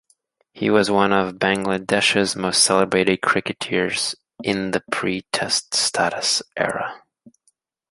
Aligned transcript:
He 0.51 0.71
was 0.71 0.89
one 0.89 1.13
of 1.13 1.35
Bangladesh's 1.35 2.35
most 2.35 2.63
celebrated 2.63 3.21
cricketers 3.21 4.15
in 4.43 4.71
the 4.71 4.81
pre-Test-status 4.91 6.41
era. 6.57 7.03